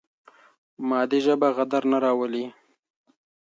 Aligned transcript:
مادي 0.89 1.19
ژبه 1.25 1.47
غدر 1.55 1.83
نه 1.91 1.97
راولي. 2.03 2.45